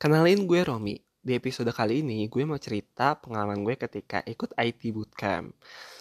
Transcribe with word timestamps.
Kenalin 0.00 0.48
gue 0.48 0.64
Romi. 0.64 0.96
Di 1.20 1.36
episode 1.36 1.68
kali 1.76 2.00
ini 2.00 2.24
gue 2.24 2.40
mau 2.48 2.56
cerita 2.56 3.20
pengalaman 3.20 3.60
gue 3.60 3.76
ketika 3.76 4.24
ikut 4.24 4.56
IT 4.56 4.96
Bootcamp. 4.96 5.52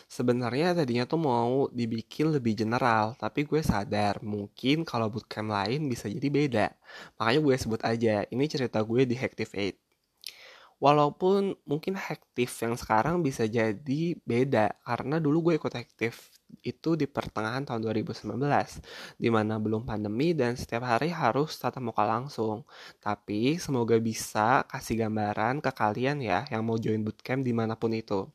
Sebenarnya 0.08 0.72
tadinya 0.72 1.04
tuh 1.04 1.20
mau 1.20 1.68
dibikin 1.68 2.32
lebih 2.32 2.56
general, 2.56 3.20
tapi 3.20 3.44
gue 3.44 3.60
sadar 3.60 4.24
mungkin 4.24 4.88
kalau 4.88 5.12
bootcamp 5.12 5.52
lain 5.52 5.92
bisa 5.92 6.08
jadi 6.08 6.28
beda. 6.32 6.68
Makanya 7.20 7.40
gue 7.44 7.56
sebut 7.60 7.82
aja, 7.84 8.24
ini 8.32 8.48
cerita 8.48 8.80
gue 8.80 9.04
di 9.04 9.20
Hactive 9.20 9.52
8. 9.52 9.89
Walaupun 10.80 11.60
mungkin 11.68 12.00
Hektif 12.00 12.56
yang 12.64 12.80
sekarang 12.80 13.20
bisa 13.20 13.44
jadi 13.44 14.16
beda 14.24 14.80
karena 14.80 15.20
dulu 15.20 15.52
gue 15.52 15.54
ikut 15.60 15.76
Hektif 15.76 16.32
itu 16.64 16.96
di 16.96 17.04
pertengahan 17.04 17.68
tahun 17.68 17.84
2019 17.84 18.40
di 19.20 19.30
mana 19.30 19.60
belum 19.60 19.84
pandemi 19.84 20.32
dan 20.32 20.56
setiap 20.56 20.88
hari 20.88 21.12
harus 21.12 21.60
tatap 21.60 21.84
muka 21.84 22.08
langsung. 22.08 22.64
Tapi 23.04 23.60
semoga 23.60 24.00
bisa 24.00 24.64
kasih 24.72 25.04
gambaran 25.04 25.60
ke 25.60 25.72
kalian 25.76 26.24
ya 26.24 26.48
yang 26.48 26.64
mau 26.64 26.80
join 26.80 27.04
bootcamp 27.04 27.44
di 27.44 27.52
mana 27.52 27.76
pun 27.76 27.92
itu. 27.92 28.28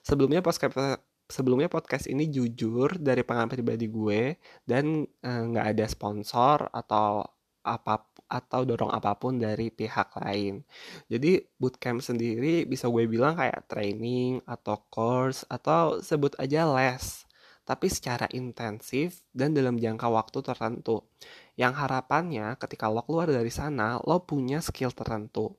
Sebelumnya 0.00 0.40
podcast 0.40 1.04
sebelumnya 1.30 1.70
podcast 1.70 2.10
ini 2.10 2.26
jujur 2.26 2.98
dari 2.98 3.22
pengalaman 3.22 3.54
pribadi 3.54 3.86
gue 3.86 4.34
dan 4.66 5.06
eh, 5.06 5.42
nggak 5.46 5.66
eh, 5.68 5.72
ada 5.76 5.86
sponsor 5.86 6.66
atau 6.74 7.22
apa 7.64 8.06
atau 8.30 8.62
dorong 8.62 8.88
apa 8.94 9.18
pun 9.18 9.36
dari 9.36 9.68
pihak 9.74 10.14
lain. 10.22 10.62
Jadi 11.10 11.42
bootcamp 11.58 12.00
sendiri 12.00 12.64
bisa 12.64 12.86
gue 12.86 13.04
bilang 13.10 13.34
kayak 13.36 13.66
training 13.66 14.40
atau 14.46 14.78
course 14.88 15.42
atau 15.50 15.98
sebut 16.00 16.38
aja 16.38 16.64
les. 16.70 17.26
Tapi 17.66 17.86
secara 17.86 18.26
intensif 18.34 19.22
dan 19.30 19.54
dalam 19.54 19.78
jangka 19.78 20.08
waktu 20.10 20.38
tertentu. 20.42 21.06
Yang 21.54 21.74
harapannya 21.86 22.56
ketika 22.58 22.90
lo 22.90 23.04
keluar 23.04 23.30
dari 23.30 23.52
sana, 23.52 24.00
lo 24.02 24.24
punya 24.24 24.58
skill 24.64 24.90
tertentu. 24.90 25.54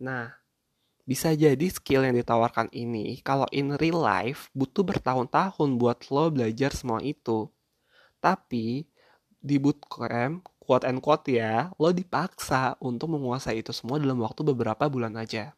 Nah, 0.00 0.32
bisa 1.04 1.36
jadi 1.36 1.68
skill 1.68 2.08
yang 2.08 2.16
ditawarkan 2.16 2.72
ini 2.72 3.20
kalau 3.20 3.44
in 3.52 3.76
real 3.76 4.00
life 4.00 4.48
butuh 4.56 4.80
bertahun-tahun 4.80 5.76
buat 5.76 6.00
lo 6.08 6.32
belajar 6.32 6.72
semua 6.72 7.04
itu. 7.04 7.52
Tapi 8.24 8.88
di 9.44 9.60
bootcamp 9.60 10.48
quote 10.64 10.88
and 10.88 11.00
quote 11.04 11.28
ya, 11.28 11.70
lo 11.76 11.92
dipaksa 11.92 12.74
untuk 12.80 13.12
menguasai 13.14 13.60
itu 13.60 13.70
semua 13.76 14.00
dalam 14.02 14.18
waktu 14.24 14.40
beberapa 14.42 14.88
bulan 14.88 15.14
aja. 15.20 15.54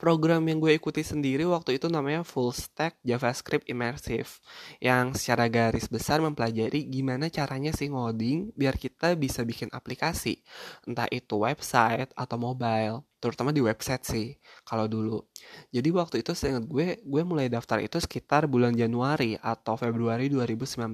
Program 0.00 0.42
yang 0.48 0.58
gue 0.58 0.74
ikuti 0.74 1.06
sendiri 1.06 1.46
waktu 1.46 1.78
itu 1.78 1.86
namanya 1.86 2.26
Full 2.26 2.50
Stack 2.50 2.98
JavaScript 3.06 3.70
Immersive 3.70 4.42
yang 4.82 5.14
secara 5.14 5.46
garis 5.46 5.86
besar 5.86 6.18
mempelajari 6.18 6.82
gimana 6.90 7.30
caranya 7.30 7.70
sih 7.70 7.86
ngoding 7.92 8.50
biar 8.58 8.74
kita 8.74 9.14
bisa 9.14 9.46
bikin 9.46 9.70
aplikasi 9.70 10.42
entah 10.88 11.06
itu 11.14 11.38
website 11.38 12.10
atau 12.18 12.36
mobile 12.40 13.06
terutama 13.22 13.54
di 13.54 13.62
website 13.62 14.02
sih 14.02 14.28
kalau 14.66 14.90
dulu 14.90 15.22
jadi 15.70 15.88
waktu 15.94 16.26
itu 16.26 16.34
saya 16.34 16.58
ingat 16.58 16.66
gue 16.66 16.86
gue 17.06 17.22
mulai 17.22 17.46
daftar 17.46 17.78
itu 17.78 18.02
sekitar 18.02 18.50
bulan 18.50 18.74
Januari 18.74 19.38
atau 19.38 19.78
Februari 19.78 20.26
2019 20.26 20.90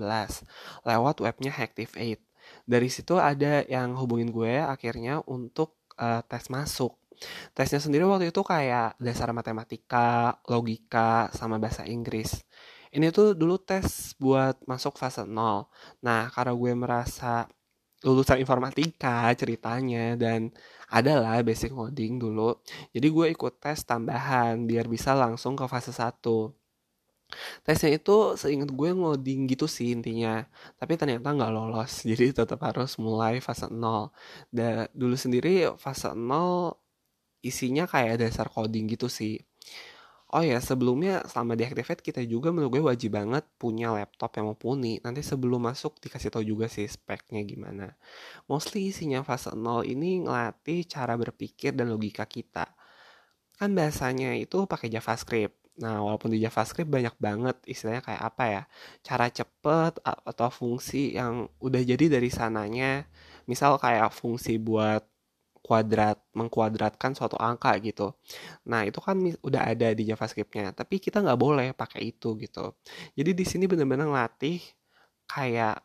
lewat 0.84 1.16
webnya 1.24 1.52
Hactive 1.56 1.96
8 1.96 2.27
dari 2.68 2.92
situ 2.92 3.16
ada 3.16 3.64
yang 3.64 3.96
hubungin 3.96 4.28
gue 4.28 4.60
akhirnya 4.60 5.24
untuk 5.24 5.80
uh, 5.96 6.20
tes 6.28 6.52
masuk. 6.52 6.92
Tesnya 7.56 7.80
sendiri 7.82 8.04
waktu 8.06 8.30
itu 8.30 8.44
kayak 8.44 9.00
dasar 9.00 9.32
matematika 9.32 10.38
logika 10.46 11.32
sama 11.34 11.56
bahasa 11.56 11.82
Inggris. 11.88 12.44
Ini 12.92 13.08
tuh 13.10 13.32
dulu 13.32 13.56
tes 13.58 14.12
buat 14.20 14.60
masuk 14.68 15.00
fase 15.00 15.24
0 15.24 15.32
nah 16.04 16.28
karena 16.32 16.52
gue 16.56 16.72
merasa 16.76 17.48
lulusan 18.06 18.38
informatika 18.38 19.26
ceritanya 19.34 20.14
dan 20.14 20.54
adalah 20.86 21.42
basic 21.42 21.74
coding 21.74 22.22
dulu 22.22 22.62
jadi 22.94 23.06
gue 23.10 23.26
ikut 23.34 23.58
tes 23.58 23.82
tambahan 23.82 24.64
biar 24.70 24.86
bisa 24.86 25.18
langsung 25.18 25.58
ke 25.58 25.66
fase 25.66 25.90
1 25.90 26.22
Tesnya 27.64 28.00
itu 28.00 28.34
seingat 28.40 28.70
gue 28.72 28.90
ngoding 28.96 29.40
gitu 29.52 29.66
sih 29.68 29.92
intinya. 29.92 30.48
Tapi 30.80 30.96
ternyata 30.96 31.28
nggak 31.36 31.52
lolos. 31.52 31.92
Jadi 32.10 32.32
tetap 32.32 32.60
harus 32.64 32.96
mulai 32.96 33.40
fase 33.44 33.68
0. 33.68 34.10
Dan 34.48 34.88
dulu 34.96 35.14
sendiri 35.14 35.68
fase 35.76 36.10
0 36.12 36.72
isinya 37.44 37.84
kayak 37.86 38.24
dasar 38.24 38.50
coding 38.50 38.90
gitu 38.90 39.06
sih. 39.06 39.38
Oh 40.28 40.44
ya, 40.44 40.60
sebelumnya 40.60 41.24
selama 41.24 41.56
di 41.56 41.64
Activate 41.64 42.04
kita 42.04 42.20
juga 42.28 42.52
menurut 42.52 42.76
gue 42.76 42.82
wajib 42.84 43.16
banget 43.16 43.48
punya 43.56 43.96
laptop 43.96 44.36
yang 44.36 44.52
mumpuni. 44.52 45.00
Nanti 45.00 45.24
sebelum 45.24 45.64
masuk 45.64 45.96
dikasih 46.04 46.28
tahu 46.28 46.44
juga 46.44 46.68
sih 46.68 46.84
speknya 46.84 47.40
gimana. 47.48 47.96
Mostly 48.44 48.92
isinya 48.92 49.24
fase 49.24 49.56
0 49.56 49.88
ini 49.88 50.28
ngelatih 50.28 50.84
cara 50.84 51.16
berpikir 51.16 51.72
dan 51.72 51.88
logika 51.88 52.28
kita. 52.28 52.68
Kan 53.56 53.72
bahasanya 53.72 54.36
itu 54.36 54.68
pakai 54.68 54.92
JavaScript 54.92 55.57
Nah, 55.78 56.02
walaupun 56.02 56.34
di 56.34 56.42
JavaScript 56.42 56.90
banyak 56.90 57.14
banget 57.22 57.56
istilahnya 57.70 58.02
kayak 58.02 58.22
apa 58.34 58.44
ya, 58.50 58.62
cara 59.06 59.26
cepet 59.30 59.92
atau 60.02 60.48
fungsi 60.50 61.14
yang 61.14 61.46
udah 61.62 61.82
jadi 61.86 62.04
dari 62.18 62.30
sananya, 62.34 63.06
misal 63.46 63.78
kayak 63.78 64.10
fungsi 64.10 64.58
buat 64.58 65.06
kuadrat, 65.62 66.18
mengkuadratkan 66.34 67.14
suatu 67.14 67.38
angka 67.38 67.76
gitu. 67.84 68.14
Nah, 68.70 68.82
itu 68.88 68.98
kan 69.02 69.16
udah 69.42 69.62
ada 69.70 69.94
di 69.94 70.02
JavaScriptnya, 70.10 70.74
tapi 70.74 70.98
kita 70.98 71.22
nggak 71.22 71.38
boleh 71.38 71.68
pakai 71.76 72.10
itu 72.10 72.34
gitu. 72.42 72.74
Jadi 73.18 73.30
di 73.38 73.44
sini 73.46 73.64
benar-benar 73.70 74.06
ngelatih 74.10 74.58
kayak 75.30 75.78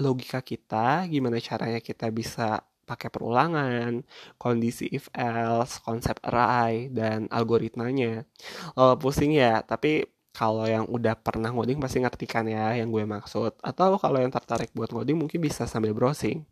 logika 0.00 0.40
kita, 0.42 1.06
gimana 1.06 1.38
caranya 1.38 1.78
kita 1.78 2.10
bisa 2.10 2.62
pakai 2.84 3.08
perulangan, 3.08 4.04
kondisi 4.36 4.86
if 4.92 5.08
else, 5.16 5.80
konsep 5.80 6.20
array 6.22 6.92
dan 6.92 7.26
algoritmanya. 7.32 8.28
Oh, 8.76 8.94
pusing 9.00 9.32
ya, 9.32 9.64
tapi 9.64 10.04
kalau 10.34 10.66
yang 10.66 10.84
udah 10.90 11.14
pernah 11.16 11.48
ngoding 11.54 11.78
pasti 11.78 12.02
ngerti 12.02 12.26
kan 12.26 12.44
ya 12.50 12.74
yang 12.76 12.90
gue 12.90 13.06
maksud. 13.06 13.56
Atau 13.62 13.96
kalau 14.02 14.18
yang 14.20 14.32
tertarik 14.34 14.70
buat 14.74 14.90
ngoding 14.90 15.16
mungkin 15.16 15.38
bisa 15.40 15.64
sambil 15.70 15.94
browsing. 15.94 16.44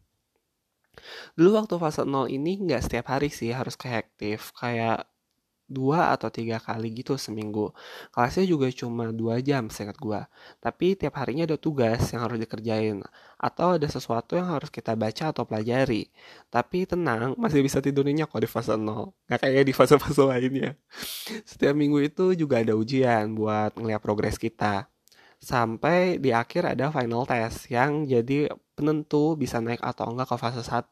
Dulu 1.37 1.51
waktu 1.59 1.75
fase 1.83 2.05
0 2.05 2.29
ini 2.31 2.63
nggak 2.63 2.83
setiap 2.85 3.07
hari 3.13 3.29
sih 3.33 3.51
harus 3.51 3.75
keaktif. 3.75 4.55
Kayak 4.55 5.12
dua 5.73 6.13
atau 6.13 6.29
tiga 6.29 6.61
kali 6.61 6.93
gitu 6.93 7.17
seminggu. 7.17 7.73
Kelasnya 8.13 8.45
juga 8.45 8.69
cuma 8.71 9.09
dua 9.11 9.41
jam 9.41 9.73
seingat 9.73 9.97
gue. 9.97 10.21
Tapi 10.61 10.95
tiap 11.01 11.17
harinya 11.17 11.49
ada 11.49 11.57
tugas 11.57 12.13
yang 12.13 12.29
harus 12.29 12.37
dikerjain. 12.37 13.01
Atau 13.41 13.81
ada 13.81 13.89
sesuatu 13.89 14.37
yang 14.37 14.53
harus 14.53 14.69
kita 14.69 14.93
baca 14.93 15.33
atau 15.33 15.49
pelajari. 15.49 16.13
Tapi 16.53 16.85
tenang, 16.85 17.33
masih 17.41 17.65
bisa 17.65 17.81
tidurnya 17.81 18.29
kok 18.29 18.45
di 18.45 18.47
fase 18.47 18.77
0. 18.77 19.11
Gak 19.33 19.41
kayak 19.49 19.65
di 19.65 19.73
fase-fase 19.73 20.23
lainnya. 20.29 20.77
Setiap 21.49 21.73
minggu 21.73 22.05
itu 22.05 22.37
juga 22.37 22.61
ada 22.61 22.77
ujian 22.77 23.33
buat 23.33 23.75
ngeliat 23.81 24.05
progres 24.05 24.37
kita 24.37 24.92
sampai 25.43 26.23
di 26.23 26.31
akhir 26.31 26.63
ada 26.79 26.95
final 26.95 27.27
test 27.27 27.67
yang 27.67 28.07
jadi 28.07 28.47
penentu 28.79 29.35
bisa 29.35 29.59
naik 29.59 29.83
atau 29.83 30.07
enggak 30.09 30.31
ke 30.31 30.37
fase 30.39 30.63
1. 30.63 30.87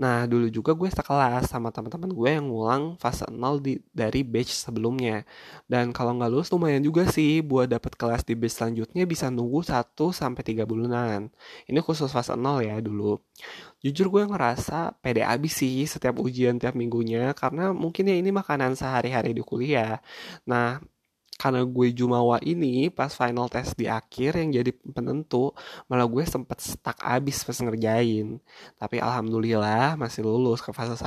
Nah, 0.00 0.24
dulu 0.30 0.46
juga 0.48 0.72
gue 0.72 0.86
sekelas 0.86 1.50
sama 1.50 1.74
teman-teman 1.74 2.10
gue 2.14 2.30
yang 2.30 2.46
ngulang 2.48 2.94
fase 3.02 3.26
0 3.28 3.58
di, 3.60 3.82
dari 3.90 4.22
batch 4.22 4.54
sebelumnya. 4.54 5.26
Dan 5.66 5.90
kalau 5.90 6.14
nggak 6.16 6.30
lulus 6.30 6.48
lumayan 6.54 6.80
juga 6.80 7.04
sih 7.10 7.42
buat 7.42 7.66
dapat 7.66 7.98
kelas 7.98 8.22
di 8.22 8.38
batch 8.38 8.54
selanjutnya 8.62 9.02
bisa 9.04 9.28
nunggu 9.34 9.66
1 9.66 9.82
sampai 10.14 10.42
3 10.46 10.62
bulanan. 10.62 11.28
Ini 11.66 11.78
khusus 11.82 12.08
fase 12.08 12.38
0 12.38 12.62
ya 12.62 12.78
dulu. 12.78 13.18
Jujur 13.82 14.06
gue 14.08 14.22
ngerasa 14.30 14.94
pede 15.02 15.26
abis 15.26 15.58
sih 15.58 15.84
setiap 15.90 16.22
ujian 16.22 16.56
tiap 16.62 16.78
minggunya 16.78 17.34
karena 17.34 17.74
mungkin 17.74 18.08
ya 18.08 18.16
ini 18.16 18.30
makanan 18.30 18.78
sehari-hari 18.78 19.34
di 19.36 19.42
kuliah. 19.44 20.00
Nah, 20.48 20.80
karena 21.36 21.62
gue 21.64 21.88
jumawa 21.92 22.40
ini 22.40 22.88
pas 22.88 23.12
final 23.12 23.46
test 23.52 23.76
di 23.76 23.86
akhir 23.86 24.40
yang 24.40 24.50
jadi 24.56 24.72
penentu 24.72 25.52
malah 25.88 26.08
gue 26.08 26.24
sempet 26.24 26.58
stuck 26.64 26.96
abis 27.04 27.44
pas 27.44 27.58
ngerjain 27.60 28.40
tapi 28.80 28.96
alhamdulillah 28.98 30.00
masih 30.00 30.24
lulus 30.24 30.64
ke 30.64 30.72
fase 30.72 30.96
1 30.96 31.04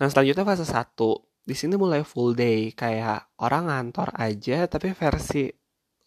nah 0.00 0.08
selanjutnya 0.08 0.44
fase 0.48 0.64
1 0.64 0.96
di 1.44 1.54
sini 1.56 1.74
mulai 1.76 2.00
full 2.00 2.32
day 2.32 2.72
kayak 2.72 3.28
orang 3.44 3.68
ngantor 3.68 4.08
aja 4.16 4.64
tapi 4.68 4.92
versi 4.96 5.52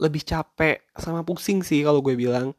lebih 0.02 0.26
capek 0.26 0.90
sama 0.98 1.24
pusing 1.24 1.62
sih 1.62 1.80
kalau 1.86 2.04
gue 2.04 2.18
bilang. 2.18 2.52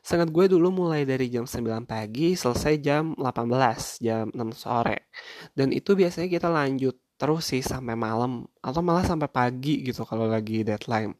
Sangat 0.00 0.30
gue 0.30 0.46
dulu 0.48 0.70
mulai 0.70 1.02
dari 1.04 1.28
jam 1.28 1.44
9 1.44 1.84
pagi 1.84 2.38
selesai 2.38 2.74
jam 2.80 3.12
18, 3.18 4.00
jam 4.00 4.30
6 4.30 4.54
sore. 4.56 5.10
Dan 5.52 5.74
itu 5.74 5.92
biasanya 5.98 6.28
kita 6.30 6.48
lanjut 6.48 6.96
terus 7.16 7.48
sih 7.48 7.64
sampai 7.64 7.96
malam 7.96 8.44
atau 8.60 8.80
malah 8.84 9.04
sampai 9.04 9.28
pagi 9.28 9.80
gitu 9.84 10.04
kalau 10.04 10.28
lagi 10.28 10.60
deadline. 10.62 11.16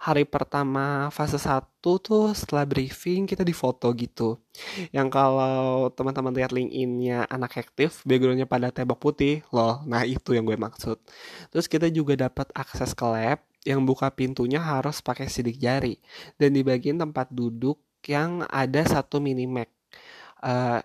Hari 0.00 0.24
pertama 0.28 1.08
fase 1.12 1.36
1 1.36 1.80
tuh 1.80 2.32
setelah 2.32 2.64
briefing 2.64 3.28
kita 3.28 3.44
di 3.44 3.52
foto 3.56 3.92
gitu. 3.96 4.40
Yang 4.92 5.08
kalau 5.12 5.88
teman-teman 5.92 6.32
lihat 6.36 6.52
LinkedIn-nya 6.52 7.28
anak 7.28 7.60
aktif, 7.60 8.00
backgroundnya 8.08 8.48
pada 8.48 8.72
tembok 8.72 9.00
putih, 9.00 9.44
loh. 9.52 9.80
Nah 9.84 10.04
itu 10.08 10.32
yang 10.36 10.48
gue 10.48 10.56
maksud. 10.56 10.96
Terus 11.52 11.66
kita 11.68 11.88
juga 11.92 12.16
dapat 12.16 12.48
akses 12.56 12.96
ke 12.96 13.04
lab 13.04 13.40
yang 13.64 13.84
buka 13.84 14.08
pintunya 14.08 14.60
harus 14.60 15.04
pakai 15.04 15.28
sidik 15.28 15.60
jari 15.60 16.00
dan 16.40 16.56
di 16.56 16.64
bagian 16.64 16.96
tempat 16.96 17.28
duduk 17.28 17.76
yang 18.08 18.44
ada 18.48 18.80
satu 18.88 19.20
mini 19.20 19.44
Mac. 19.44 19.68
Uh, 20.40 20.80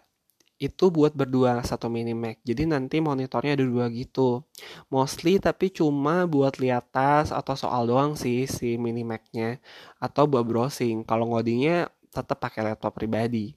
itu 0.55 0.87
buat 0.87 1.11
berdua 1.11 1.59
satu 1.67 1.91
mini 1.91 2.15
Mac. 2.15 2.39
Jadi 2.47 2.63
nanti 2.63 3.03
monitornya 3.03 3.59
ada 3.59 3.65
dua 3.67 3.91
gitu. 3.91 4.43
Mostly 4.87 5.37
tapi 5.37 5.67
cuma 5.71 6.23
buat 6.23 6.55
lihat 6.61 6.91
tas 6.95 7.29
atau 7.35 7.55
soal 7.59 7.91
doang 7.91 8.15
sih 8.15 8.47
si 8.47 8.79
mini 8.79 9.03
Mac-nya 9.03 9.59
atau 9.99 10.23
buat 10.27 10.47
browsing. 10.47 11.03
Kalau 11.03 11.27
ngodingnya 11.31 11.91
tetap 12.15 12.39
pakai 12.39 12.71
laptop 12.71 12.95
pribadi. 12.95 13.51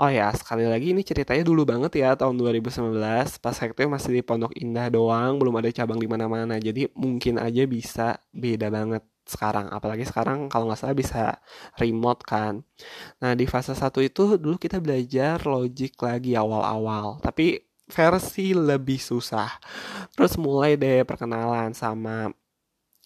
Oh 0.00 0.08
ya, 0.08 0.32
sekali 0.32 0.64
lagi 0.64 0.96
ini 0.96 1.04
ceritanya 1.04 1.44
dulu 1.44 1.68
banget 1.68 2.00
ya 2.00 2.16
tahun 2.16 2.40
2019 2.40 2.96
pas 3.44 3.56
Hector 3.60 3.84
masih 3.92 4.16
di 4.16 4.22
Pondok 4.24 4.56
Indah 4.56 4.88
doang, 4.88 5.36
belum 5.36 5.52
ada 5.60 5.68
cabang 5.68 6.00
di 6.00 6.08
mana-mana. 6.08 6.56
Jadi 6.56 6.88
mungkin 6.96 7.36
aja 7.36 7.68
bisa 7.68 8.16
beda 8.32 8.72
banget 8.72 9.04
sekarang. 9.26 9.70
Apalagi 9.70 10.04
sekarang 10.06 10.50
kalau 10.50 10.68
nggak 10.70 10.80
salah 10.80 10.96
bisa 10.96 11.22
remote 11.78 12.22
kan. 12.26 12.62
Nah 13.22 13.32
di 13.38 13.46
fase 13.46 13.74
satu 13.74 14.02
itu 14.02 14.36
dulu 14.38 14.58
kita 14.58 14.78
belajar 14.82 15.42
logic 15.46 15.96
lagi 16.02 16.34
awal-awal. 16.34 17.22
Tapi 17.22 17.60
versi 17.88 18.56
lebih 18.56 18.98
susah. 18.98 19.50
Terus 20.16 20.38
mulai 20.40 20.80
deh 20.80 21.04
perkenalan 21.04 21.76
sama 21.76 22.32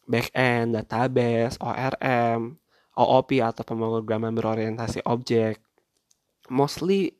backend 0.07 0.79
database 0.79 1.59
ORM 1.59 2.55
OOP 2.97 3.31
atau 3.45 3.63
pemrograman 3.67 4.33
berorientasi 4.33 5.05
objek. 5.05 5.61
Mostly 6.49 7.13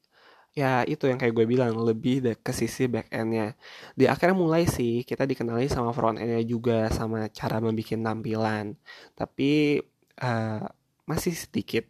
ya 0.57 0.83
itu 0.89 1.05
yang 1.05 1.21
kayak 1.21 1.35
gue 1.37 1.47
bilang 1.53 1.77
lebih 1.77 2.25
ke 2.41 2.53
sisi 2.57 2.89
back 2.89 3.13
endnya 3.13 3.53
di 3.93 4.09
akhirnya 4.09 4.37
mulai 4.41 4.65
sih 4.65 5.05
kita 5.05 5.29
dikenali 5.29 5.69
sama 5.69 5.93
front 5.93 6.17
endnya 6.17 6.41
juga 6.41 6.89
sama 6.89 7.29
cara 7.29 7.61
membuat 7.61 8.01
tampilan 8.01 8.73
tapi 9.13 9.85
uh, 10.25 10.65
masih 11.05 11.37
sedikit 11.37 11.85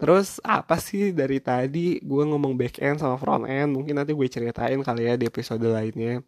Terus 0.00 0.40
apa 0.42 0.76
sih 0.80 1.12
dari 1.14 1.38
tadi 1.38 2.00
gue 2.00 2.22
ngomong 2.24 2.56
back 2.56 2.80
end 2.80 2.98
sama 3.02 3.16
front 3.20 3.46
end 3.46 3.74
mungkin 3.74 4.00
nanti 4.00 4.12
gue 4.16 4.28
ceritain 4.30 4.80
kali 4.80 5.02
ya 5.06 5.14
di 5.18 5.26
episode 5.28 5.64
lainnya. 5.64 6.22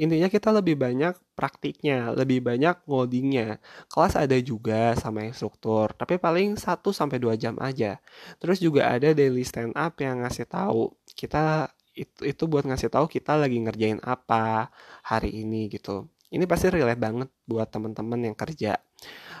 Intinya 0.00 0.28
kita 0.30 0.50
lebih 0.54 0.78
banyak 0.78 1.14
praktiknya, 1.38 2.14
lebih 2.14 2.42
banyak 2.42 2.74
ngodingnya. 2.88 3.58
Kelas 3.90 4.14
ada 4.18 4.36
juga 4.40 4.94
sama 4.98 5.26
instruktur, 5.26 5.90
tapi 5.94 6.16
paling 6.18 6.56
1 6.58 6.90
sampai 6.94 7.18
2 7.20 7.34
jam 7.38 7.54
aja. 7.60 7.98
Terus 8.40 8.58
juga 8.62 8.90
ada 8.90 9.10
daily 9.12 9.44
stand 9.46 9.74
up 9.76 9.98
yang 10.00 10.22
ngasih 10.24 10.46
tahu 10.48 10.94
kita 11.14 11.70
itu 11.94 12.20
itu 12.26 12.42
buat 12.50 12.66
ngasih 12.66 12.90
tahu 12.90 13.06
kita 13.06 13.38
lagi 13.38 13.58
ngerjain 13.62 14.02
apa 14.02 14.70
hari 15.06 15.30
ini 15.46 15.70
gitu. 15.70 16.10
Ini 16.34 16.44
pasti 16.50 16.66
relate 16.74 16.98
banget 16.98 17.28
buat 17.46 17.70
teman-teman 17.70 18.20
yang 18.26 18.36
kerja. 18.36 18.74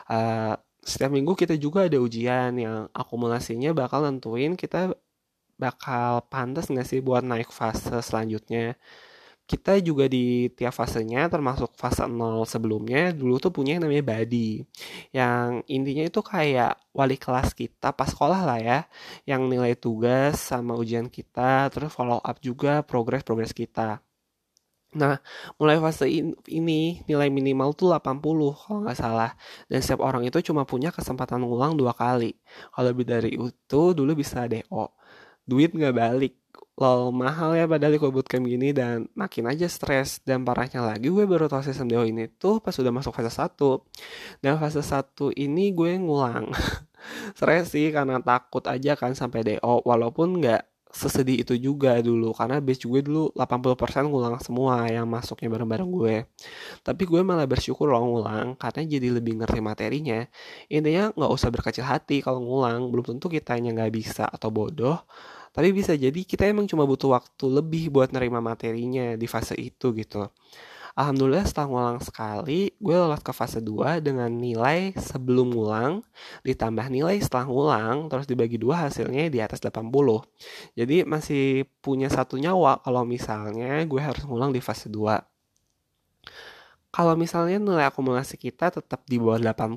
Uh, 0.06 0.54
setiap 0.84 1.10
minggu 1.10 1.34
kita 1.34 1.58
juga 1.58 1.88
ada 1.88 1.98
ujian 1.98 2.54
yang 2.54 2.86
akumulasinya 2.94 3.72
bakal 3.74 4.04
nentuin 4.06 4.54
kita 4.54 4.94
bakal 5.58 6.22
pantas 6.30 6.68
nggak 6.70 6.86
sih 6.86 7.00
buat 7.02 7.22
naik 7.26 7.50
fase 7.50 7.90
selanjutnya. 8.04 8.78
Kita 9.44 9.76
juga 9.84 10.08
di 10.08 10.48
tiap 10.56 10.72
fasenya 10.72 11.28
termasuk 11.28 11.76
fase 11.76 12.08
0 12.08 12.48
sebelumnya 12.48 13.12
dulu 13.12 13.36
tuh 13.36 13.52
punya 13.52 13.76
yang 13.76 13.84
namanya 13.84 14.04
body. 14.16 14.64
Yang 15.12 15.48
intinya 15.68 16.04
itu 16.08 16.20
kayak 16.24 16.72
wali 16.96 17.16
kelas 17.20 17.52
kita 17.52 17.92
pas 17.92 18.08
sekolah 18.08 18.40
lah 18.48 18.58
ya. 18.60 18.78
Yang 19.28 19.42
nilai 19.52 19.72
tugas 19.76 20.40
sama 20.40 20.72
ujian 20.80 21.12
kita 21.12 21.68
terus 21.68 21.92
follow 21.92 22.24
up 22.24 22.40
juga 22.40 22.80
progres-progres 22.88 23.52
kita. 23.52 24.00
Nah, 24.94 25.18
mulai 25.58 25.76
fase 25.82 26.06
ini 26.46 27.02
nilai 27.10 27.26
minimal 27.28 27.74
tuh 27.74 27.90
80 27.90 28.54
kalau 28.54 28.78
nggak 28.86 28.98
salah. 28.98 29.34
Dan 29.66 29.82
setiap 29.82 30.00
orang 30.06 30.22
itu 30.24 30.38
cuma 30.40 30.62
punya 30.64 30.94
kesempatan 30.94 31.42
ngulang 31.42 31.74
dua 31.74 31.92
kali. 31.92 32.38
Kalau 32.72 32.86
lebih 32.94 33.06
dari 33.12 33.30
itu 33.34 33.82
dulu 33.92 34.14
bisa 34.14 34.46
DO. 34.46 34.94
Duit 35.44 35.74
nggak 35.74 35.94
balik. 35.98 36.43
Lol, 36.74 37.14
mahal 37.14 37.54
ya 37.54 37.70
padahal 37.70 37.94
ikut 37.94 38.10
bootcamp 38.10 38.50
gini 38.50 38.74
dan 38.74 39.06
makin 39.14 39.46
aja 39.46 39.70
stres. 39.70 40.18
Dan 40.26 40.42
parahnya 40.42 40.82
lagi 40.82 41.06
gue 41.06 41.22
baru 41.22 41.46
tau 41.46 41.62
sistem 41.62 41.86
DO 41.86 42.02
ini 42.02 42.26
tuh 42.26 42.58
pas 42.58 42.74
udah 42.74 42.90
masuk 42.90 43.14
fase 43.14 43.30
1. 43.30 44.42
Dan 44.42 44.58
fase 44.58 44.82
1 44.82 45.30
ini 45.38 45.70
gue 45.70 45.94
ngulang. 46.02 46.50
stres 47.38 47.70
sih 47.70 47.94
karena 47.94 48.18
takut 48.18 48.66
aja 48.66 48.98
kan 48.98 49.14
sampai 49.14 49.46
DO. 49.46 49.86
Walaupun 49.86 50.42
nggak 50.42 50.74
sesedih 50.94 51.42
itu 51.42 51.58
juga 51.58 51.98
dulu 51.98 52.30
karena 52.30 52.62
base 52.62 52.86
gue 52.86 53.02
dulu 53.02 53.34
80% 53.34 54.06
ngulang 54.06 54.38
semua 54.38 54.86
yang 54.86 55.10
masuknya 55.10 55.50
bareng-bareng 55.50 55.90
gue 55.90 56.16
tapi 56.86 57.02
gue 57.02 57.18
malah 57.26 57.50
bersyukur 57.50 57.90
loh 57.90 58.06
ngulang 58.06 58.54
karena 58.54 58.86
jadi 58.86 59.10
lebih 59.10 59.42
ngerti 59.42 59.58
materinya 59.58 60.22
intinya 60.70 61.10
nggak 61.10 61.32
usah 61.34 61.50
berkecil 61.50 61.82
hati 61.82 62.22
kalau 62.22 62.38
ngulang 62.38 62.94
belum 62.94 63.18
tentu 63.18 63.26
kitanya 63.26 63.74
nggak 63.74 63.90
bisa 63.90 64.30
atau 64.30 64.54
bodoh 64.54 65.02
tapi 65.54 65.70
bisa 65.70 65.94
jadi 65.94 66.20
kita 66.26 66.50
emang 66.50 66.66
cuma 66.66 66.82
butuh 66.82 67.14
waktu 67.14 67.46
lebih 67.46 67.94
buat 67.94 68.10
nerima 68.10 68.42
materinya 68.42 69.14
di 69.14 69.26
fase 69.30 69.54
itu 69.54 69.94
gitu 69.94 70.26
Alhamdulillah 70.94 71.42
setelah 71.42 71.66
ngulang 71.66 71.98
sekali, 72.06 72.70
gue 72.78 72.94
lolos 72.94 73.18
ke 73.18 73.34
fase 73.34 73.58
2 73.58 73.98
dengan 73.98 74.30
nilai 74.30 74.94
sebelum 74.94 75.50
ngulang, 75.50 76.06
ditambah 76.46 76.86
nilai 76.86 77.18
setelah 77.18 77.50
ngulang, 77.50 78.06
terus 78.06 78.30
dibagi 78.30 78.62
dua 78.62 78.86
hasilnya 78.86 79.26
di 79.26 79.42
atas 79.42 79.58
80. 79.58 79.90
Jadi 80.78 81.02
masih 81.02 81.66
punya 81.82 82.06
satu 82.06 82.38
nyawa 82.38 82.78
kalau 82.78 83.02
misalnya 83.02 83.82
gue 83.82 83.98
harus 83.98 84.22
ngulang 84.22 84.54
di 84.54 84.62
fase 84.62 84.86
2. 84.86 85.18
Kalau 86.94 87.18
misalnya 87.18 87.58
nilai 87.58 87.90
akumulasi 87.90 88.38
kita 88.38 88.70
tetap 88.70 89.02
di 89.10 89.18
bawah 89.18 89.42
80, 89.42 89.74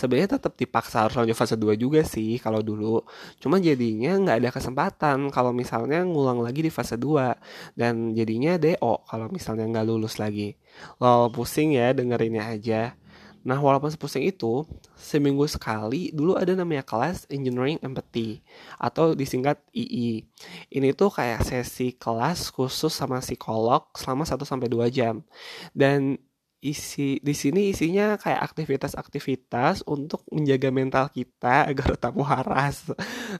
sebenarnya 0.00 0.40
tetap 0.40 0.56
dipaksa 0.56 1.04
harus 1.04 1.20
lanjut 1.20 1.36
fase 1.36 1.60
2 1.60 1.76
juga 1.76 2.00
sih 2.00 2.40
kalau 2.40 2.64
dulu. 2.64 3.04
Cuma 3.36 3.60
jadinya 3.60 4.16
nggak 4.16 4.36
ada 4.40 4.50
kesempatan 4.56 5.28
kalau 5.28 5.52
misalnya 5.52 6.00
ngulang 6.08 6.40
lagi 6.40 6.64
di 6.64 6.72
fase 6.72 6.96
2 6.96 7.76
dan 7.76 8.16
jadinya 8.16 8.56
DO 8.56 9.04
kalau 9.04 9.28
misalnya 9.28 9.68
nggak 9.68 9.84
lulus 9.84 10.16
lagi. 10.16 10.56
Lol 10.96 11.28
pusing 11.28 11.76
ya 11.76 11.92
dengerinnya 11.92 12.48
aja. 12.48 12.96
Nah 13.40 13.56
walaupun 13.56 13.88
sepusing 13.88 14.28
itu, 14.28 14.68
seminggu 14.92 15.48
sekali 15.48 16.12
dulu 16.12 16.36
ada 16.36 16.52
namanya 16.52 16.84
kelas 16.84 17.24
Engineering 17.32 17.80
Empathy 17.80 18.44
atau 18.76 19.16
disingkat 19.16 19.56
II. 19.72 20.20
Ini 20.68 20.88
tuh 20.92 21.08
kayak 21.08 21.48
sesi 21.48 21.96
kelas 21.96 22.52
khusus 22.52 22.92
sama 22.92 23.24
psikolog 23.24 23.88
selama 23.96 24.28
1 24.28 24.44
sampai 24.44 24.68
2 24.68 24.92
jam. 24.92 25.24
Dan 25.72 26.20
isi 26.60 27.16
di 27.24 27.32
sini 27.32 27.72
isinya 27.72 28.20
kayak 28.20 28.52
aktivitas-aktivitas 28.52 29.88
untuk 29.88 30.24
menjaga 30.28 30.68
mental 30.68 31.06
kita 31.08 31.64
agar 31.70 31.96
tetap 31.96 32.14
waras 32.16 32.88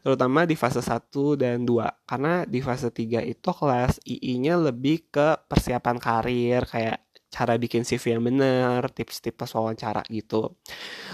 terutama 0.00 0.48
di 0.48 0.56
fase 0.56 0.80
1 0.80 1.12
dan 1.36 1.68
2 1.68 2.08
karena 2.08 2.44
di 2.48 2.60
fase 2.64 2.88
3 2.88 3.24
itu 3.28 3.50
kelas 3.52 4.00
II-nya 4.08 4.56
lebih 4.56 5.12
ke 5.12 5.36
persiapan 5.46 5.96
karir 6.00 6.64
kayak 6.64 7.04
cara 7.30 7.54
bikin 7.54 7.86
CV 7.86 8.18
yang 8.18 8.26
bener, 8.26 8.82
tips-tips 8.90 9.54
wawancara 9.54 10.02
gitu. 10.10 10.58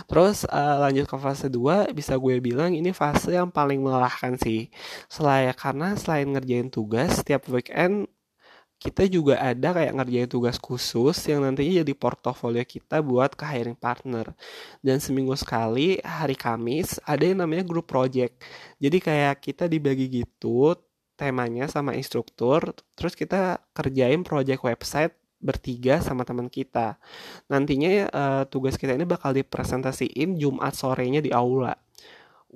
Terus 0.09 0.49
uh, 0.49 0.81
lanjut 0.81 1.05
ke 1.05 1.17
fase 1.21 1.53
2, 1.53 1.93
bisa 1.93 2.17
gue 2.17 2.41
bilang 2.41 2.73
ini 2.73 2.91
fase 2.97 3.37
yang 3.37 3.53
paling 3.53 3.85
melelahkan 3.85 4.41
sih. 4.41 4.73
Selain 5.13 5.53
karena 5.53 5.93
selain 5.95 6.33
ngerjain 6.33 6.73
tugas, 6.73 7.21
setiap 7.21 7.45
weekend 7.53 8.09
kita 8.77 9.09
juga 9.09 9.41
ada 9.41 9.73
kayak 9.73 9.93
ngerjain 9.97 10.29
tugas 10.29 10.61
khusus 10.61 11.17
yang 11.27 11.41
nantinya 11.41 11.81
jadi 11.81 11.93
portofolio 11.97 12.61
kita 12.61 13.01
buat 13.01 13.33
ke 13.33 13.45
hiring 13.49 13.77
partner. 13.77 14.37
Dan 14.85 15.01
seminggu 15.01 15.33
sekali 15.35 15.97
hari 16.05 16.37
Kamis 16.37 17.01
ada 17.09 17.25
yang 17.25 17.41
namanya 17.41 17.65
group 17.65 17.89
project. 17.89 18.37
Jadi 18.77 18.99
kayak 19.01 19.41
kita 19.41 19.65
dibagi 19.67 20.07
gitu 20.23 20.77
temanya 21.17 21.65
sama 21.73 21.97
instruktur, 21.97 22.77
terus 22.93 23.17
kita 23.17 23.65
kerjain 23.73 24.21
project 24.21 24.61
website 24.61 25.17
bertiga 25.41 26.05
sama 26.05 26.29
teman 26.29 26.53
kita. 26.53 27.01
Nantinya 27.49 27.89
uh, 28.13 28.43
tugas 28.45 28.77
kita 28.77 28.93
ini 28.93 29.09
bakal 29.09 29.33
dipresentasiin 29.33 30.37
Jumat 30.37 30.77
sorenya 30.77 31.25
di 31.25 31.33
aula 31.33 31.73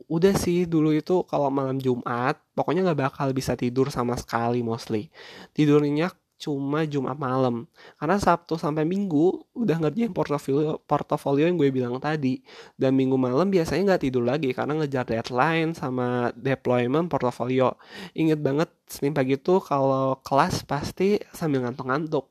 udah 0.07 0.35
sih 0.39 0.65
dulu 0.67 0.95
itu 0.95 1.23
kalau 1.27 1.51
malam 1.51 1.79
Jumat 1.83 2.39
pokoknya 2.55 2.87
nggak 2.87 3.01
bakal 3.11 3.29
bisa 3.35 3.55
tidur 3.59 3.91
sama 3.91 4.15
sekali 4.19 4.63
mostly. 4.63 5.11
Tidurnya 5.55 6.15
cuma 6.41 6.89
Jumat 6.89 7.21
malam. 7.21 7.69
Karena 8.01 8.17
Sabtu 8.17 8.57
sampai 8.57 8.89
Minggu 8.89 9.45
udah 9.53 9.77
ngerjain 9.77 10.11
portofolio 10.17 10.81
portofolio 10.89 11.45
yang 11.45 11.61
gue 11.61 11.69
bilang 11.69 12.01
tadi. 12.01 12.41
Dan 12.81 12.97
Minggu 12.97 13.21
malam 13.21 13.53
biasanya 13.53 13.95
nggak 13.95 14.03
tidur 14.09 14.25
lagi 14.25 14.57
karena 14.57 14.81
ngejar 14.81 15.05
deadline 15.05 15.77
sama 15.77 16.33
deployment 16.33 17.13
portofolio. 17.13 17.77
Inget 18.17 18.41
banget 18.41 18.73
Senin 18.89 19.13
pagi 19.13 19.37
tuh 19.37 19.61
kalau 19.61 20.19
kelas 20.25 20.65
pasti 20.65 21.21
sambil 21.37 21.69
ngantuk-ngantuk. 21.69 22.27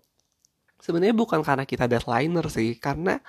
Sebenarnya 0.82 1.14
bukan 1.14 1.46
karena 1.46 1.70
kita 1.70 1.86
deadlineer 1.86 2.48
sih 2.50 2.80
karena 2.82 3.22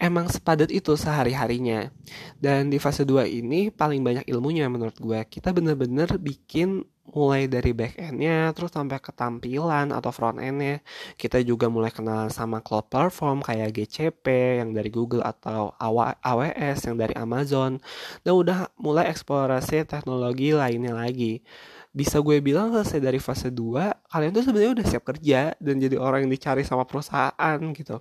emang 0.00 0.28
sepadat 0.28 0.70
itu 0.72 0.94
sehari-harinya. 0.94 1.90
Dan 2.38 2.68
di 2.72 2.78
fase 2.80 3.02
2 3.02 3.28
ini 3.28 3.68
paling 3.72 4.00
banyak 4.00 4.24
ilmunya 4.28 4.68
menurut 4.68 4.96
gue. 4.96 5.20
Kita 5.28 5.50
bener-bener 5.50 6.16
bikin 6.20 6.84
mulai 7.12 7.50
dari 7.50 7.74
back 7.74 7.98
endnya 7.98 8.54
terus 8.54 8.70
sampai 8.72 9.02
ke 9.02 9.10
tampilan 9.10 9.90
atau 9.90 10.14
front 10.14 10.38
endnya 10.38 10.78
kita 11.18 11.42
juga 11.42 11.66
mulai 11.66 11.90
kenal 11.90 12.30
sama 12.30 12.62
cloud 12.62 12.86
platform 12.88 13.42
kayak 13.42 13.74
GCP 13.74 14.26
yang 14.62 14.70
dari 14.70 14.88
Google 14.88 15.26
atau 15.26 15.74
AWS 15.76 16.88
yang 16.88 16.96
dari 16.96 17.12
Amazon 17.18 17.82
dan 18.22 18.32
udah 18.32 18.58
mulai 18.78 19.10
eksplorasi 19.10 19.82
teknologi 19.84 20.54
lainnya 20.54 20.94
lagi 20.94 21.42
bisa 21.92 22.22
gue 22.24 22.40
bilang 22.40 22.72
selesai 22.72 23.02
dari 23.02 23.18
fase 23.18 23.50
2 23.50 24.08
kalian 24.08 24.30
tuh 24.32 24.44
sebenarnya 24.46 24.72
udah 24.80 24.86
siap 24.86 25.04
kerja 25.04 25.40
dan 25.58 25.74
jadi 25.82 25.98
orang 25.98 26.24
yang 26.24 26.32
dicari 26.32 26.62
sama 26.62 26.86
perusahaan 26.86 27.58
gitu 27.74 27.98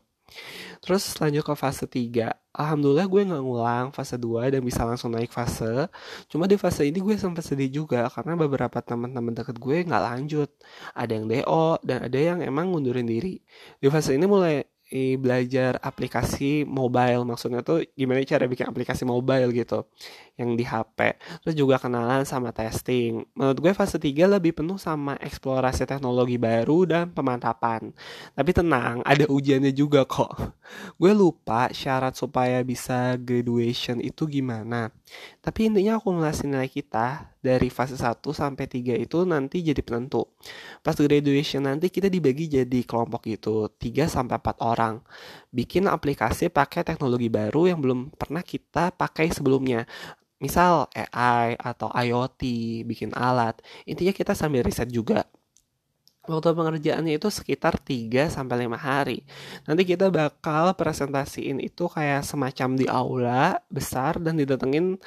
Terus 0.82 1.04
lanjut 1.22 1.44
ke 1.46 1.54
fase 1.54 1.86
3 1.86 2.34
Alhamdulillah 2.52 3.08
gue 3.08 3.22
gak 3.32 3.44
ngulang 3.48 3.88
fase 3.96 4.20
2 4.20 4.52
dan 4.52 4.60
bisa 4.60 4.84
langsung 4.84 5.16
naik 5.16 5.32
fase. 5.32 5.88
Cuma 6.28 6.52
di 6.52 6.60
fase 6.60 6.84
ini 6.84 7.00
gue 7.00 7.16
sempat 7.16 7.48
sedih 7.48 7.72
juga 7.72 8.12
Karena 8.12 8.36
beberapa 8.36 8.84
teman-teman 8.84 9.32
deket 9.32 9.56
gue 9.56 9.88
gak 9.88 10.04
lanjut. 10.04 10.52
Ada 10.92 11.12
yang 11.16 11.26
DO 11.32 11.80
dan 11.88 12.00
ada 12.12 12.20
yang 12.20 12.44
emang 12.44 12.76
ngundurin 12.76 13.08
diri. 13.08 13.40
Di 13.80 13.88
fase 13.88 14.20
ini 14.20 14.28
mulai 14.28 14.68
belajar 14.92 15.80
aplikasi 15.80 16.68
mobile. 16.68 17.24
Maksudnya 17.24 17.64
tuh 17.64 17.88
gimana 17.96 18.20
cara 18.28 18.44
bikin 18.44 18.68
aplikasi 18.68 19.08
mobile 19.08 19.48
gitu 19.56 19.88
yang 20.41 20.57
di 20.57 20.65
HP 20.65 21.15
terus 21.45 21.55
juga 21.55 21.77
kenalan 21.77 22.25
sama 22.25 22.50
testing 22.50 23.21
menurut 23.38 23.57
gue 23.62 23.71
fase 23.77 24.01
3 24.01 24.10
lebih 24.25 24.57
penuh 24.57 24.81
sama 24.81 25.15
eksplorasi 25.21 25.86
teknologi 25.86 26.41
baru 26.41 26.89
dan 26.89 27.13
pemantapan 27.13 27.93
tapi 28.33 28.51
tenang 28.51 29.05
ada 29.05 29.29
ujiannya 29.29 29.71
juga 29.71 30.03
kok 30.03 30.57
gue 30.98 31.12
lupa 31.13 31.69
syarat 31.69 32.17
supaya 32.17 32.65
bisa 32.65 33.15
graduation 33.21 34.01
itu 34.01 34.25
gimana 34.25 34.89
tapi 35.39 35.69
intinya 35.69 36.01
akumulasi 36.01 36.50
nilai 36.50 36.67
kita 36.67 37.31
dari 37.41 37.74
fase 37.74 37.98
1 37.98 38.21
sampai 38.31 38.69
3 38.69 39.01
itu 39.01 39.25
nanti 39.25 39.65
jadi 39.65 39.81
penentu. 39.81 40.29
Pas 40.86 40.93
graduation 40.93 41.65
nanti 41.65 41.89
kita 41.89 42.07
dibagi 42.07 42.45
jadi 42.48 42.79
kelompok 42.86 43.25
gitu, 43.25 43.67
3 43.67 44.05
sampai 44.05 44.38
4 44.38 44.62
orang. 44.62 45.01
Bikin 45.50 45.89
aplikasi 45.89 46.53
pakai 46.53 46.86
teknologi 46.86 47.27
baru 47.27 47.74
yang 47.74 47.81
belum 47.81 48.13
pernah 48.13 48.45
kita 48.45 48.93
pakai 48.93 49.33
sebelumnya. 49.33 49.89
Misal 50.41 50.89
AI 50.91 51.53
atau 51.55 51.93
IoT, 51.93 52.41
bikin 52.89 53.13
alat. 53.13 53.62
Intinya 53.86 54.12
kita 54.12 54.33
sambil 54.33 54.65
riset 54.65 54.89
juga. 54.89 55.29
Waktu 56.21 56.53
pengerjaannya 56.53 57.17
itu 57.17 57.33
sekitar 57.33 57.81
3 57.81 58.29
sampai 58.29 58.69
5 58.69 58.77
hari. 58.77 59.25
Nanti 59.65 59.89
kita 59.89 60.13
bakal 60.13 60.77
presentasiin 60.77 61.57
itu 61.57 61.89
kayak 61.89 62.21
semacam 62.21 62.69
di 62.77 62.86
aula 62.86 63.57
besar 63.74 64.21
dan 64.21 64.38
didatengin 64.38 65.01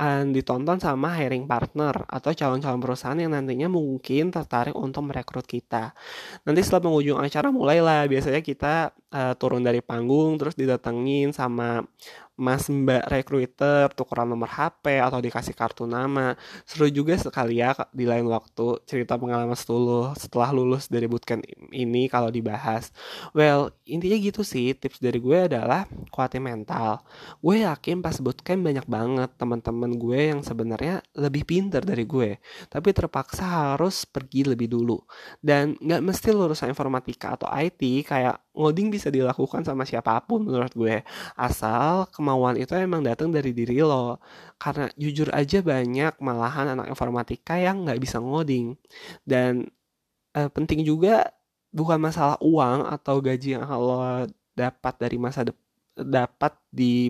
uh, 0.00 0.24
ditonton 0.24 0.80
sama 0.80 1.14
hiring 1.20 1.44
partner 1.44 2.08
atau 2.08 2.32
calon-calon 2.32 2.80
perusahaan 2.80 3.18
yang 3.20 3.36
nantinya 3.36 3.68
mungkin 3.68 4.32
tertarik 4.32 4.72
untuk 4.72 5.04
merekrut 5.04 5.44
kita. 5.44 5.92
Nanti 6.48 6.60
setelah 6.64 6.88
penghujung 6.90 7.20
acara 7.20 7.52
mulailah 7.52 8.08
biasanya 8.08 8.40
kita 8.40 8.96
uh, 9.14 9.34
turun 9.38 9.62
dari 9.62 9.78
panggung 9.78 10.34
terus 10.36 10.58
didatengin 10.58 11.30
sama 11.30 11.86
mas 12.34 12.66
mbak 12.66 13.06
recruiter 13.06 13.86
tukeran 13.94 14.26
nomor 14.26 14.50
HP 14.50 14.98
atau 14.98 15.22
dikasih 15.22 15.54
kartu 15.54 15.86
nama. 15.86 16.34
Seru 16.66 16.90
juga 16.90 17.14
sekali 17.14 17.62
ya 17.62 17.74
di 17.94 18.04
lain 18.10 18.26
waktu 18.26 18.82
cerita 18.90 19.14
pengalaman 19.14 19.54
setuluh 19.54 20.10
setelah 20.18 20.50
lulus 20.50 20.90
dari 20.90 21.06
bootcamp 21.06 21.46
ini 21.70 22.10
kalau 22.10 22.34
dibahas. 22.34 22.90
Well 23.30 23.70
intinya 23.86 24.18
gitu 24.18 24.42
sih 24.42 24.74
tips 24.74 24.98
dari 24.98 25.22
gue 25.22 25.46
adalah 25.46 25.86
kuatin 26.10 26.42
mental. 26.42 27.06
Gue 27.38 27.62
yakin 27.62 28.02
pas 28.02 28.18
bootcamp 28.18 28.66
banyak 28.66 28.86
banget 28.90 29.30
teman-teman 29.38 29.94
gue 29.94 30.20
yang 30.34 30.40
sebenarnya 30.42 31.06
lebih 31.14 31.46
pinter 31.46 31.86
dari 31.86 32.02
gue 32.02 32.42
tapi 32.66 32.90
terpaksa 32.90 33.78
harus 33.78 34.02
pergi 34.10 34.42
lebih 34.50 34.66
dulu. 34.66 34.98
Dan 35.38 35.78
nggak 35.78 36.02
mesti 36.02 36.34
lulusan 36.34 36.74
informatika 36.74 37.38
atau 37.38 37.46
IT 37.54 37.78
kayak 38.10 38.43
ngoding 38.54 38.88
bisa 38.94 39.10
dilakukan 39.10 39.66
sama 39.66 39.82
siapa 39.84 40.22
pun 40.24 40.46
menurut 40.46 40.72
gue. 40.72 41.02
Asal 41.34 42.06
kemauan 42.14 42.56
itu 42.56 42.72
emang 42.78 43.02
datang 43.02 43.34
dari 43.34 43.50
diri 43.50 43.82
lo. 43.82 44.22
Karena 44.56 44.86
jujur 44.94 45.28
aja 45.34 45.60
banyak 45.60 46.18
malahan 46.22 46.78
anak 46.78 46.86
informatika 46.90 47.58
yang 47.58 47.84
nggak 47.84 48.00
bisa 48.00 48.22
ngoding. 48.22 48.78
Dan 49.26 49.66
eh, 50.38 50.48
penting 50.50 50.86
juga 50.86 51.34
bukan 51.74 51.98
masalah 51.98 52.38
uang 52.40 52.86
atau 52.88 53.18
gaji 53.18 53.58
yang 53.58 53.66
lo 53.66 54.26
dapat 54.54 54.94
dari 55.02 55.18
masa 55.18 55.42
depan 55.46 55.62
dapat 55.94 56.58
di 56.74 57.06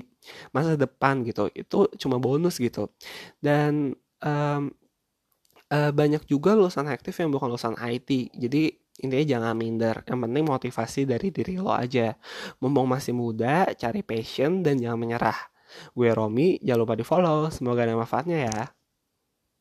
masa 0.53 0.77
depan 0.77 1.25
gitu. 1.25 1.49
Itu 1.57 1.89
cuma 1.97 2.21
bonus 2.21 2.61
gitu. 2.61 2.93
Dan 3.41 3.97
um, 4.21 4.73
uh, 5.73 5.91
banyak 5.91 6.23
juga 6.29 6.53
lulusan 6.53 6.89
aktif 6.91 7.17
yang 7.21 7.33
bukan 7.33 7.49
lulusan 7.51 7.77
IT 7.81 8.35
jadi 8.37 8.77
intinya 9.03 9.27
jangan 9.39 9.55
minder 9.59 10.07
yang 10.07 10.23
penting 10.23 10.45
motivasi 10.47 11.01
dari 11.09 11.31
diri 11.35 11.59
lo 11.59 11.75
aja. 11.75 12.15
Mumpung 12.63 12.87
masih 12.87 13.15
muda 13.15 13.71
cari 13.75 14.07
passion 14.07 14.63
dan 14.63 14.79
jangan 14.79 14.99
menyerah. 15.01 15.39
Gue 15.97 16.15
Romi 16.15 16.59
jangan 16.63 16.81
lupa 16.87 16.95
di 16.95 17.05
follow 17.07 17.51
semoga 17.51 17.83
ada 17.83 17.99
manfaatnya 17.99 18.39
ya 18.47 18.74